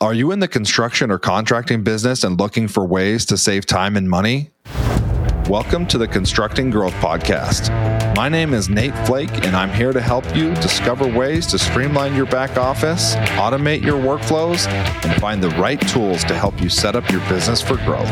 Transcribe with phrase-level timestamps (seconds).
[0.00, 3.96] Are you in the construction or contracting business and looking for ways to save time
[3.96, 4.50] and money?
[5.48, 7.70] Welcome to the Constructing Growth Podcast.
[8.16, 12.16] My name is Nate Flake, and I'm here to help you discover ways to streamline
[12.16, 16.96] your back office, automate your workflows, and find the right tools to help you set
[16.96, 18.10] up your business for growth.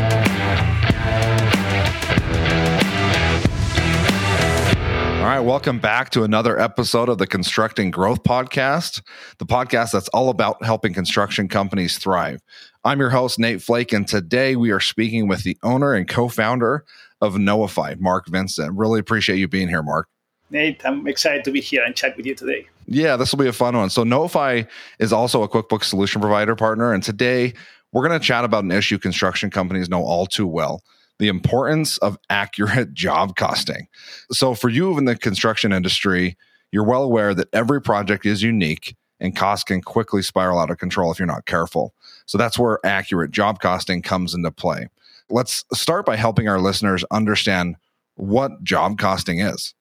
[5.23, 9.01] All right, welcome back to another episode of the Constructing Growth Podcast,
[9.37, 12.41] the podcast that's all about helping construction companies thrive.
[12.83, 16.27] I'm your host, Nate Flake, and today we are speaking with the owner and co
[16.27, 16.83] founder
[17.21, 18.77] of Knowify, Marc Visent.
[18.77, 20.09] Really appreciate you being here, Marc.
[20.49, 22.67] Nate, I'm excited to be here and chat with you today.
[22.87, 23.91] Yeah, this will be a fun one.
[23.91, 24.67] So, Knowify
[24.99, 27.53] is also a QuickBooks solution provider partner, and today
[27.93, 30.83] we're going to chat about an issue construction companies know all too well
[31.19, 33.87] the importance of accurate job costing.
[34.31, 36.37] So, for you in the construction industry,
[36.71, 40.77] you're well aware that every project is unique and costs can quickly spiral out of
[40.77, 41.93] control if you're not careful.
[42.25, 44.87] So, that's where accurate job costing comes into play.
[45.29, 47.75] Let's start by helping our listeners understand
[48.15, 49.73] what job costing is.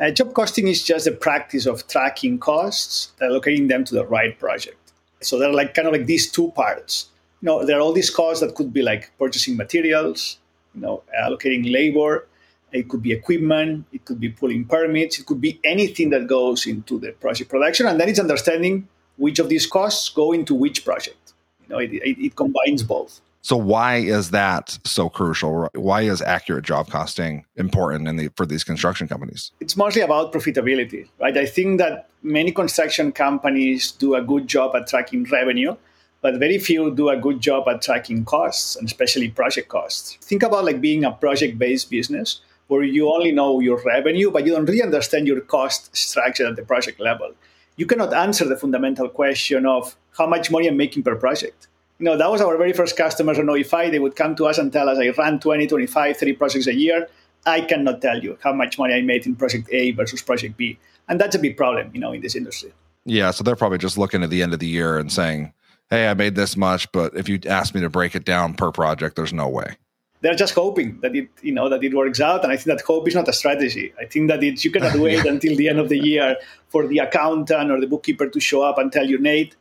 [0.00, 4.38] Uh, job costing is just the practice of tracking costs, allocating them to the right
[4.38, 4.92] project.
[5.20, 7.10] So, there are like kind of like these two parts.
[7.40, 10.38] You know, there are all these costs that could be like purchasing materials,
[10.74, 12.26] you know, allocating labor.
[12.72, 13.86] It could be equipment.
[13.92, 15.18] It could be pulling permits.
[15.18, 17.86] It could be anything that goes into the project production.
[17.86, 21.34] And then it's understanding which of these costs go into which project.
[21.62, 23.20] You know, it, it, it combines both.
[23.42, 25.68] So why is that so crucial?
[25.74, 29.52] Why is accurate job costing important in the, for these construction companies?
[29.60, 31.36] It's mostly about profitability, right?
[31.36, 35.76] I think that many construction companies do a good job at tracking revenue,
[36.24, 40.16] but very few do a good job at tracking costs and especially project costs.
[40.22, 44.46] Think about like being a project based business where you only know your revenue, but
[44.46, 47.30] you don't really understand your cost structure at the project level.
[47.76, 51.68] You cannot answer the fundamental question of how much money I'm making per project.
[51.98, 53.90] You know, that was our very first customers on Knowify.
[53.90, 56.74] They would come to us and tell us, I ran 20, 25, 30 projects a
[56.74, 57.06] year.
[57.44, 60.78] I cannot tell you how much money I made in project A versus project B.
[61.06, 62.72] And that's a big problem, you know, in this industry.
[63.04, 63.30] Yeah.
[63.30, 65.52] So they're probably just looking at the end of the year and saying,
[65.90, 68.70] hey, I made this much, but if you ask me to break it down per
[68.72, 69.76] project, there's no way.
[70.20, 72.80] They're just hoping that it, you know, that it works out, and I think that
[72.80, 73.92] hope is not a strategy.
[74.00, 76.36] I think that it's you cannot wait until the end of the year
[76.68, 79.54] for the accountant or the bookkeeper to show up and tell you, Nate,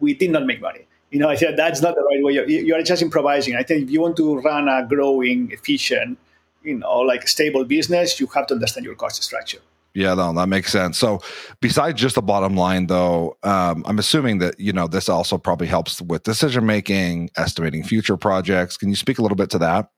[0.00, 0.86] we did not make money.
[1.10, 2.32] You know, I said that's not the right way.
[2.48, 3.56] You are just improvising.
[3.56, 6.18] I think if you want to run a growing, efficient,
[6.62, 9.60] you know, like stable business, you have to understand your cost structure.
[9.98, 10.96] Yeah, no, that makes sense.
[10.96, 11.18] So,
[11.60, 15.66] besides just the bottom line, though, um, I'm assuming that you know this also probably
[15.66, 18.76] helps with decision making, estimating future projects.
[18.76, 19.90] Can you speak a little bit to that?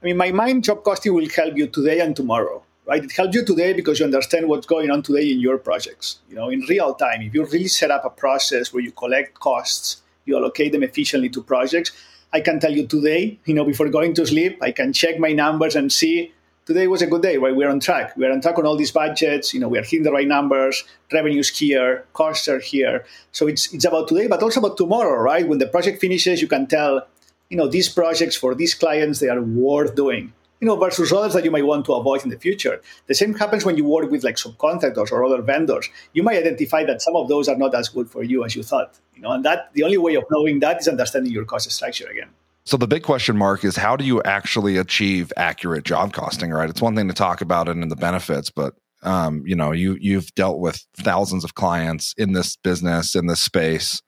[0.00, 3.04] I mean, my mind job costing will help you today and tomorrow, right?
[3.04, 6.20] It helps you today because you understand what's going on today in your projects.
[6.30, 9.34] You know, in real time, if you really set up a process where you collect
[9.40, 11.92] costs, you allocate them efficiently to projects.
[12.32, 15.34] I can tell you today, you know, before going to sleep, I can check my
[15.34, 16.32] numbers and see
[16.66, 17.54] today was a good day, right?
[17.54, 18.16] We're on track.
[18.16, 19.54] We're on track on all these budgets.
[19.54, 20.84] You know, we are hitting the right numbers.
[21.12, 23.04] Revenues here, costs are here.
[23.32, 25.46] So it's it's about today, but also about tomorrow, right?
[25.46, 27.06] When the project finishes, you can tell,
[27.50, 30.32] you know, these projects for these clients they are worth doing.
[30.60, 32.80] You know, versus others that you might want to avoid in the future.
[33.06, 35.90] The same happens when you work with like subcontractors or other vendors.
[36.14, 38.62] You might identify that some of those are not as good for you as you
[38.62, 38.98] thought.
[39.14, 42.08] You know, and that the only way of knowing that is understanding your cost structure
[42.08, 42.30] again.
[42.66, 46.70] So the big question mark is how do you actually achieve accurate job costing, right?
[46.70, 49.98] It's one thing to talk about it and the benefits, but um, you know, you
[50.00, 54.00] you've dealt with thousands of clients in this business, in this space.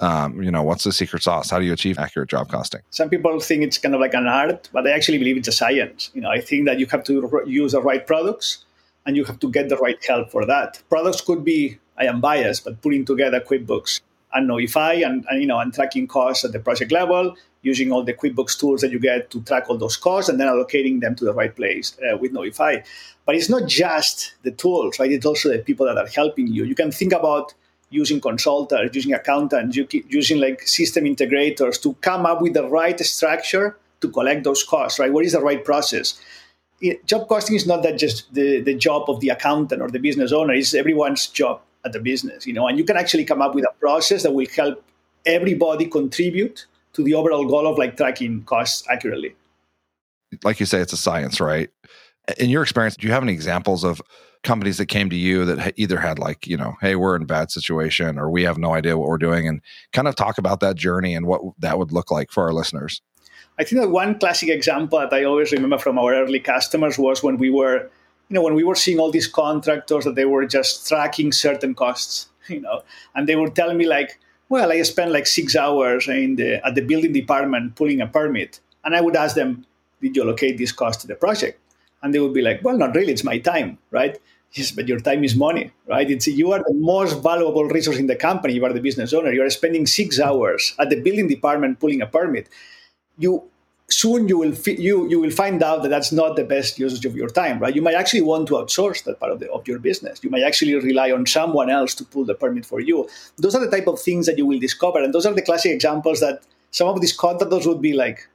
[0.00, 1.48] Um, you know, what's the secret sauce?
[1.48, 2.80] How do you achieve accurate job costing?
[2.90, 5.52] Some people think it's kind of like an art, but I actually believe it's a
[5.52, 6.10] science.
[6.12, 8.64] You know, I think that you have to use the right products
[9.06, 10.82] and you have to get the right help for that.
[10.90, 14.00] Products could be, I am biased, but putting together QuickBooks
[14.34, 17.34] and Knowify and, and you know and tracking costs at the project level
[17.66, 20.46] using all the QuickBooks tools that you get to track all those costs and then
[20.46, 22.84] allocating them to the right place uh, with Knowify.
[23.24, 25.10] But it's not just the tools, right?
[25.10, 26.62] It's also the people that are helping you.
[26.64, 27.54] You can think about
[27.90, 33.76] using consultants, using accountants, using like system integrators to come up with the right structure
[34.00, 35.12] to collect those costs, right?
[35.12, 36.20] What is the right process?
[37.06, 40.30] Job costing is not that just the, the job of the accountant or the business
[40.30, 43.54] owner, it's everyone's job at the business, you know, and you can actually come up
[43.54, 44.84] with a process that will help
[45.24, 46.66] everybody contribute
[46.96, 49.36] to the overall goal of like tracking costs accurately.
[50.42, 51.70] Like you say, it's a science, right?
[52.38, 54.02] In your experience, do you have any examples of
[54.42, 57.26] companies that came to you that either had like, you know, hey, we're in a
[57.26, 59.60] bad situation or we have no idea what we're doing and
[59.92, 63.02] kind of talk about that journey and what that would look like for our listeners?
[63.58, 67.22] I think that one classic example that I always remember from our early customers was
[67.22, 67.90] when we were,
[68.28, 71.74] you know, when we were seeing all these contractors that they were just tracking certain
[71.74, 72.82] costs, you know,
[73.14, 76.74] and they were telling me like, well, I spent like six hours in the, at
[76.74, 78.60] the building department pulling a permit.
[78.84, 79.66] And I would ask them,
[80.00, 81.60] did you allocate this cost to the project?
[82.02, 84.18] And they would be like, well, not really, it's my time, right?
[84.52, 86.08] Yes, but your time is money, right?
[86.08, 88.54] It's you are the most valuable resource in the company.
[88.54, 89.32] You are the business owner.
[89.32, 92.48] You are spending six hours at the building department pulling a permit.
[93.18, 93.44] You
[93.88, 97.04] soon you will fi- you you will find out that that's not the best usage
[97.04, 97.74] of your time, right?
[97.74, 100.22] You might actually want to outsource that part of the of your business.
[100.22, 103.08] You might actually rely on someone else to pull the permit for you.
[103.38, 105.72] Those are the type of things that you will discover, and those are the classic
[105.72, 108.28] examples that some of these contractors would be like,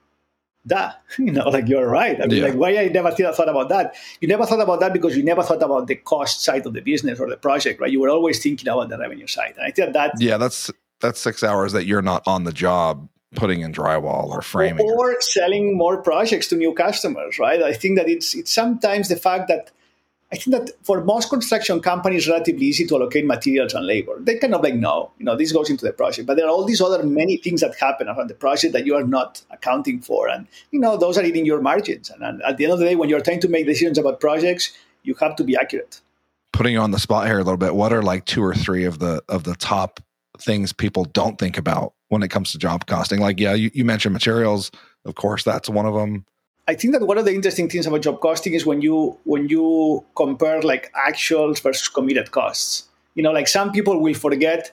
[0.66, 2.22] "Da, you know, like you're right.
[2.22, 2.46] I mean, yeah.
[2.46, 3.96] like why I never thought about that?
[4.22, 6.82] You never thought about that because you never thought about the cost side of the
[6.82, 7.92] business or the project, right?
[7.92, 10.72] You were always thinking about the revenue side, and I think that yeah, that's
[11.02, 15.16] that's six hours that you're not on the job putting in drywall or framing or,
[15.22, 19.48] selling more projects to new customers right i think that it's it's sometimes the fact
[19.48, 19.72] that
[20.34, 24.18] I think that for most construction companies, relatively easy to allocate materials and labor.
[24.18, 26.26] They kind of like, no, you know, this goes into the project.
[26.26, 28.96] But there are all these other many things that happen around the project that you
[28.96, 30.30] are not accounting for.
[30.30, 32.10] And, you know, those are eating your margins.
[32.10, 34.22] And, and at the end of the day, when you're trying to make decisions about
[34.22, 34.72] projects,
[35.04, 36.00] you have to be accurate.
[36.54, 38.86] Putting you on the spot here a little bit, what are like two or three
[38.86, 40.00] of the of the top
[40.40, 43.20] things people don't think about when it comes to job costing?
[43.20, 44.72] Like, yeah, you, you mentioned materials.
[45.06, 46.26] Of course, that's one of them.
[46.68, 49.50] I think that one of the interesting things about job costing is when you when
[49.50, 52.88] you compare like actuals versus committed costs.
[53.16, 54.72] You know, like some people will forget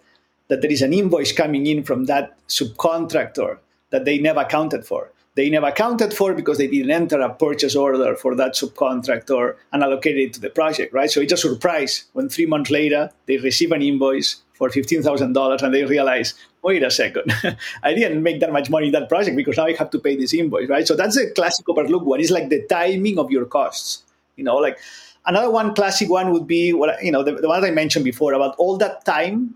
[0.48, 3.58] that there is an invoice coming in from that subcontractor
[3.90, 5.10] that they never accounted for.
[5.34, 9.82] They never accounted for because they didn't enter a purchase order for that subcontractor and
[9.82, 11.10] allocated it to the project, right?
[11.10, 15.74] So it's a surprise when three months later they receive an invoice for $15,000 and
[15.74, 17.32] they realize, wait a second,
[17.84, 20.16] I didn't make that much money in that project because now I have to pay
[20.16, 20.86] this invoice, right?
[20.86, 22.20] So that's a classic overlook one.
[22.20, 24.02] It's like the timing of your costs,
[24.34, 24.78] you know, like
[25.26, 28.32] another one classic one would be what, you know, the, the one I mentioned before
[28.32, 29.54] about all that time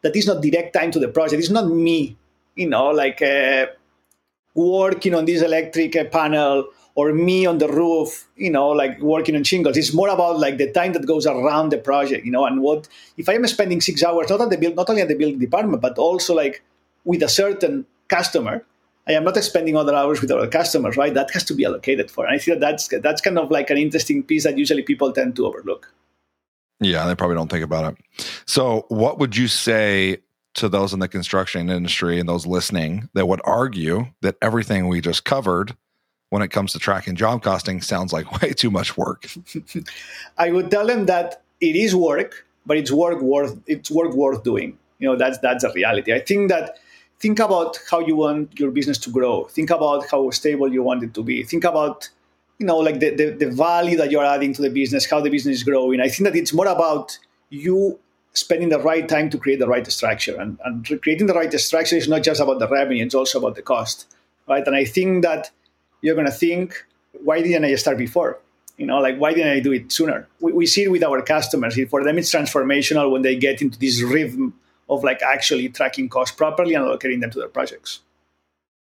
[0.00, 1.40] that is not direct time to the project.
[1.40, 2.16] It's not me,
[2.56, 3.66] you know, like uh,
[4.58, 9.44] working on this electric panel or me on the roof, you know, like working on
[9.44, 9.76] shingles.
[9.76, 12.88] It's more about like the time that goes around the project, you know, and what
[13.16, 15.38] if I am spending six hours not at the build, not only at the building
[15.38, 16.62] department, but also like
[17.04, 18.64] with a certain customer.
[19.06, 21.14] I am not spending other hours with other customers, right?
[21.14, 22.26] That has to be allocated for.
[22.26, 25.34] And I feel that's that's kind of like an interesting piece that usually people tend
[25.36, 25.90] to overlook.
[26.80, 28.24] Yeah, they probably don't think about it.
[28.44, 30.18] So, what would you say
[30.58, 35.00] to those in the construction industry and those listening that would argue that everything we
[35.00, 35.76] just covered
[36.30, 39.26] when it comes to tracking job costing sounds like way too much work.
[40.38, 44.42] I would tell them that it is work, but it's work worth it's work worth
[44.42, 44.78] doing.
[44.98, 46.12] You know, that's that's a reality.
[46.12, 46.78] I think that
[47.20, 49.44] think about how you want your business to grow.
[49.44, 51.44] Think about how stable you want it to be.
[51.44, 52.08] Think about
[52.58, 55.30] you know like the, the, the value that you're adding to the business, how the
[55.30, 56.00] business is growing.
[56.00, 57.18] I think that it's more about
[57.48, 57.98] you
[58.38, 60.36] spending the right time to create the right structure.
[60.40, 63.54] And, and creating the right structure is not just about the revenue, it's also about
[63.56, 64.06] the cost.
[64.48, 64.66] Right.
[64.66, 65.50] And I think that
[66.00, 66.84] you're going to think,
[67.24, 68.38] why didn't I start before?
[68.76, 70.28] You know, like, why didn't I do it sooner?
[70.40, 71.78] We, we see it with our customers.
[71.90, 74.54] For them, it's transformational when they get into this rhythm
[74.88, 78.00] of like actually tracking costs properly and allocating them to their projects.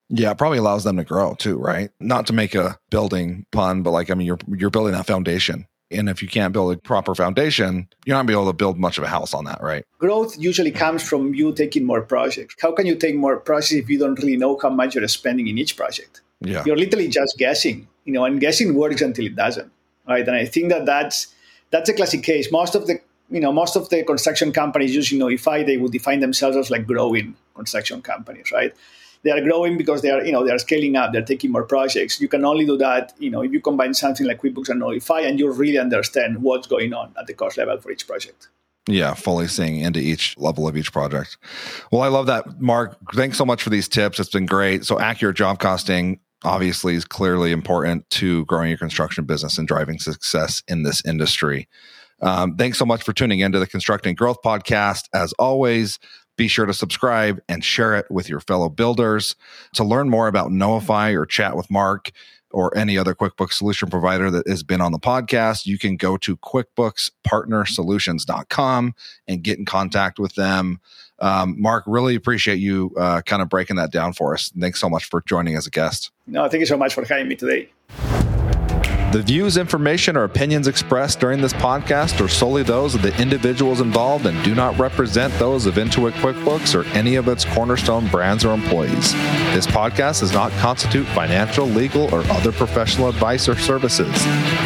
[0.10, 1.92] Yeah, it probably allows them to grow too, right?
[2.00, 5.68] Not to make a building pun, but like I mean, you're you're building that foundation,
[5.92, 8.78] and if you can't build a proper foundation, you're not gonna be able to build
[8.78, 9.86] much of a house on that, right?
[10.00, 12.56] Growth usually comes from you taking more projects.
[12.60, 15.48] How can you take more projects if you don't really know how much you're spending
[15.48, 16.22] in each project?
[16.41, 16.63] Yeah.
[16.65, 19.72] You're literally just guessing, you know, and guessing works until it doesn't,
[20.08, 20.27] right?
[20.27, 21.27] And I think that that's
[21.72, 22.51] that's a classic case.
[22.51, 26.20] Most of the you know most of the construction companies using Knowify they would define
[26.20, 28.74] themselves as like growing construction companies, right?
[29.24, 31.13] They are growing because they are you know they are scaling up.
[31.13, 32.19] They're taking more projects.
[32.21, 35.27] You can only do that you know if you combine something like QuickBooks and Knowify
[35.27, 38.50] and you really understand what's going on at the cost level for each project.
[38.89, 41.38] Yeah, fully seeing into each level of each project.
[41.91, 42.97] Well, I love that, Marc.
[43.13, 44.17] Thanks so much for these tips.
[44.19, 44.86] It's been great.
[44.86, 50.00] So, accurate job costing obviously is clearly important to growing your construction business and driving
[50.00, 51.67] success in this industry.
[52.21, 55.03] Um, thanks so much for tuning into the Constructing Growth podcast.
[55.13, 56.00] As always,
[56.38, 59.36] be sure to subscribe and share it with your fellow builders.
[59.74, 62.12] To learn more about Knowify or chat with Marc
[62.51, 66.15] or any other QuickBooks solution provider that has been on the podcast, you can go
[66.17, 68.96] to QuickBooksPartnerSolutions.com
[69.27, 70.79] and get in contact with them.
[71.20, 74.50] Um, Marc, really appreciate you uh, kind of breaking that down for us.
[74.58, 76.12] Thanks so much for joining as a guest.
[76.27, 77.70] No, thank you so much for having me today.
[79.14, 83.80] The views, information, or opinions expressed during this podcast are solely those of the individuals
[83.80, 88.44] involved and do not represent those of Intuit QuickBooks or any of its cornerstone brands
[88.44, 89.14] or employees.
[89.54, 94.14] This podcast does not constitute financial, legal, or other professional advice or services.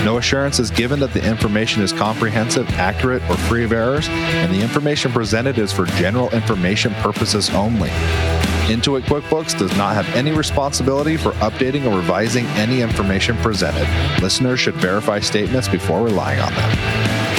[0.04, 4.52] No assurance is given that the information is comprehensive, accurate, or free of errors, and
[4.52, 7.92] the information presented is for general information purposes only.
[8.68, 13.88] Intuit QuickBooks does not have any responsibility for updating or revising any information presented.
[14.22, 17.31] Listeners should verify statements before relying on them.